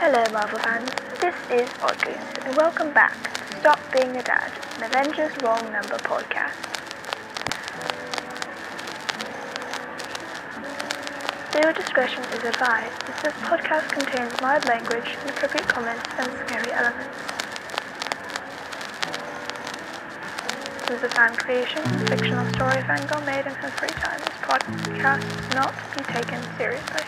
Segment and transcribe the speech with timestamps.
[0.00, 0.88] Hello, Marvel fans.
[1.20, 2.14] This is Audrey,
[2.46, 6.54] and welcome back to Stop Being a Dad, an Avengers Wrong Number podcast.
[11.50, 17.18] Viewer discretion is advised, as this podcast contains mild language, inappropriate comments, and scary elements.
[20.86, 24.20] This is a fan creation, fictional story fangirl made in her free time.
[24.20, 27.02] This podcast is not to be taken seriously.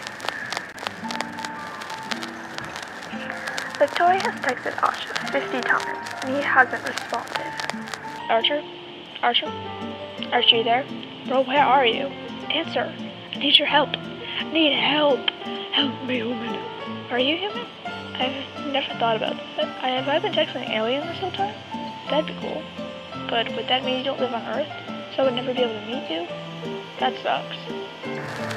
[3.81, 7.47] Victoria has texted Archer 50 times, and he hasn't responded.
[8.29, 8.63] Archer?
[9.23, 9.47] Archer?
[10.31, 10.85] Archer, you there?
[11.27, 12.09] Bro, where are you?
[12.53, 12.95] Answer.
[13.33, 13.97] I need your help.
[13.97, 15.31] I need help.
[15.73, 16.57] Help me, human.
[17.11, 17.65] Are you human?
[17.87, 19.83] I've never thought about that.
[19.83, 21.55] I, have I been texting an alien this whole time?
[22.11, 22.63] That'd be cool.
[23.31, 24.69] But would that mean you don't live on Earth?
[25.17, 26.27] So I would never be able to meet you?
[26.99, 27.57] That sucks.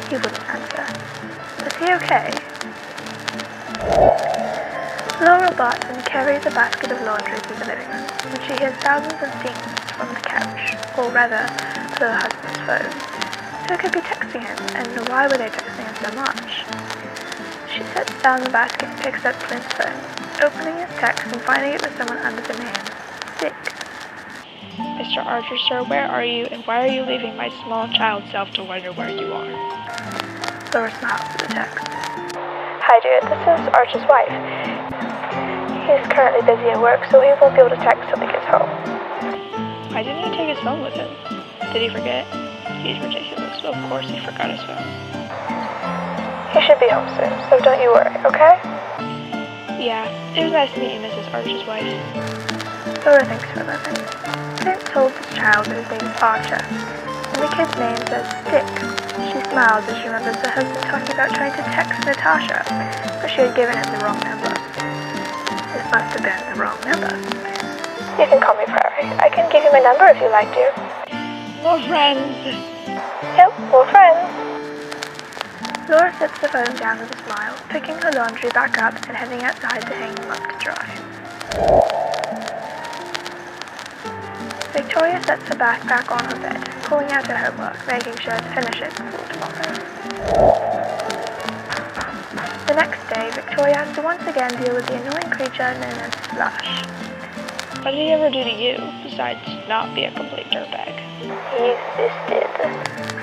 [0.09, 0.85] He wouldn't answer.
[1.65, 2.33] Is he okay?
[5.23, 9.15] Laura Barton carries a basket of laundry through the living room and she hears thousands
[9.23, 11.47] of dings from the couch, or rather,
[11.95, 12.91] her husband's phone.
[13.69, 16.67] Who could be texting him, and why were they texting him so much?
[17.71, 19.95] She sets down the basket and picks up Clint's phone,
[20.43, 22.83] opening his text and finding it was someone under the name
[23.37, 23.55] Stick.
[24.99, 25.25] Mr.
[25.25, 28.63] Archer, sir, where are you, and why are you leaving my small child self to
[28.63, 29.47] wonder where you are?
[30.73, 32.32] Laura smiles at the text.
[32.85, 33.23] Hi, dear.
[33.31, 34.27] This is Archer's wife.
[35.87, 38.43] He's currently busy at work, so he won't be able to text till he gets
[38.43, 38.67] home.
[39.95, 41.07] Why didn't he take his phone with him?
[41.71, 42.27] Did he forget?
[42.83, 43.63] He's ridiculous.
[43.63, 44.83] Of course he forgot his phone.
[46.51, 48.59] He should be home soon, so don't you worry, okay?
[49.79, 50.03] Yeah,
[50.35, 51.31] it was nice to meet you, Mrs.
[51.31, 51.87] Archer's wife.
[51.87, 53.95] Oh, Laura thinks for a moment.
[54.59, 59.02] Clint told the child that his name is Archer, and the kid's name says Stick.
[59.13, 62.65] She smiles as she remembers her husband talking about trying to text Natasha,
[63.21, 64.49] but she had given him the wrong number
[65.69, 67.13] This must have been the wrong number.
[68.17, 69.09] You can call me Prairie.
[69.21, 70.65] I can give you my number if you like to.
[71.61, 72.33] More friends.
[73.37, 74.29] Yep, more friends.
[75.89, 79.43] Laura sets the phone down with a smile, picking her laundry back up and heading
[79.43, 80.89] outside to hang them up to dry.
[84.73, 88.77] Victoria sets her backpack on her bed, pulling out her homework, making sure to finish
[88.85, 89.73] it before tomorrow.
[92.69, 96.13] The next day, Victoria has to once again deal with the annoying creature known as
[96.29, 96.85] Flash.
[97.81, 100.93] What did he ever do to you, besides not be a complete dirtbag?
[101.57, 102.45] He existed.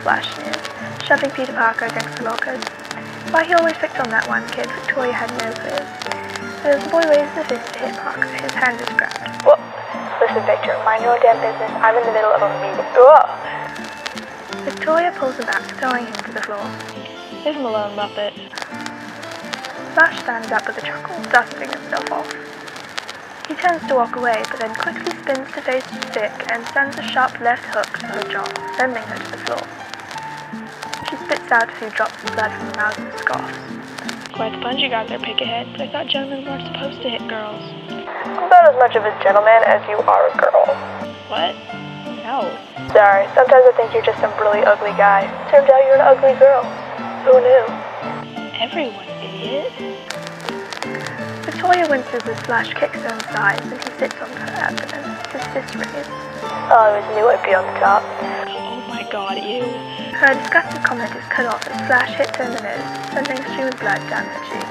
[0.02, 2.64] Flash knew, shoving Peter Parker against the lockers.
[3.30, 5.78] Why he always picked on that one kid, Victoria had no clue.
[6.58, 9.46] But as the boy raised the fist to hit Parker, his hand is grabbed.
[9.46, 9.62] Well,
[10.18, 11.70] listen, Victor, mind your own damn business.
[11.78, 12.90] I'm in the middle of a meeting.
[12.98, 13.39] Ugh.
[14.64, 16.64] Victoria pulls him back, throwing him to the floor.
[17.44, 18.34] Leave him alone, Muppet.
[19.94, 22.30] Flash stands up with a chuckle, dusting himself off.
[23.48, 26.98] He turns to walk away, but then quickly spins to face the Stick and sends
[26.98, 29.64] a sharp left hook to her jaw, sending her to the floor.
[31.08, 33.58] She spits out a few drops of blood from her mouth and scoffs.
[34.34, 37.26] Quite the punch you got there, Pickethead, but I thought gentlemen weren't supposed to hit
[37.26, 37.60] girls.
[37.88, 40.66] I'm about as much of a gentleman as you are a girl.
[41.28, 41.79] What?
[42.30, 42.46] No.
[42.94, 45.26] Sorry, sometimes I think you're just some really ugly guy.
[45.50, 46.62] Turns out you're an ugly girl.
[47.26, 47.66] Who knew?
[48.54, 49.74] Everyone idiot.
[51.42, 55.02] Victoria winces as Flash kicks her in the sides and he sits on her abdomen,
[55.34, 56.14] his fist raised.
[56.70, 58.06] Oh, I always knew I'd be on the top.
[58.54, 59.66] Oh my god, ew.
[60.14, 63.46] Her disgusted comment is cut off as Flash hits her in the nose, sending a
[63.50, 64.70] stream of blood down her cheek.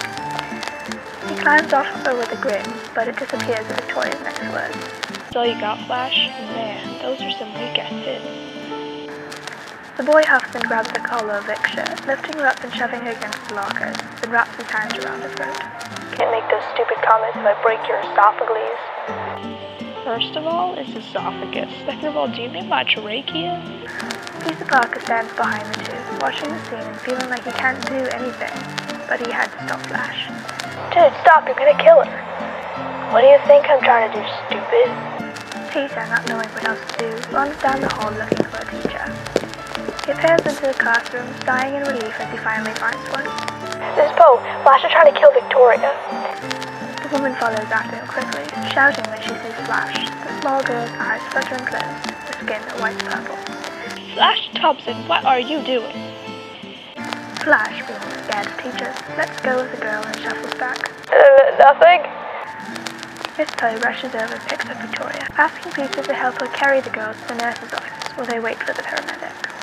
[1.27, 2.63] He climbs off her with a grin,
[2.95, 5.08] but it disappears at Victoria's next words.
[5.31, 6.17] So you got Flash?
[6.57, 8.25] Man, those are some weak-ass tits.
[9.95, 13.01] The boy huffs and grabs the collar of Vic's shirt, lifting her up and shoving
[13.01, 15.61] her against the lockers, then wraps his hands around her throat.
[16.17, 18.81] Can't make those stupid comments if I break your esophagus.
[20.01, 21.69] First of all, it's esophagus.
[21.85, 23.61] Second of all, do you mean my trachea?
[24.41, 28.01] Peter Parker stands behind the two, watching the scene and feeling like he can't do
[28.17, 28.57] anything,
[29.05, 30.25] but he had to stop Flash.
[30.89, 32.17] Dude, stop, you're gonna kill her.
[33.13, 35.08] What do you think I'm trying to do, stupid?
[35.69, 39.05] Peter, not knowing what else to do, runs down the hall looking for a teacher.
[40.01, 43.29] He appears into the classroom, sighing in relief as he finally finds one.
[43.93, 45.93] This Poe, Flash is trying to kill Victoria.
[47.05, 51.21] The woman follows after him quickly, shouting when she sees Flash, the small girl's eyes
[51.29, 53.37] fluttering closed, her skin a white purple.
[54.17, 55.93] Flash Thompson, what are you doing?
[57.45, 60.91] Flash, being scared of teachers, lets go of the girl and shuffles back.
[61.13, 62.18] Uh, nothing.
[63.47, 67.13] Poe rushes over and picks up Victoria, asking Peter to help her carry the girl
[67.13, 69.58] to the nurse's office while they wait for the paramedic.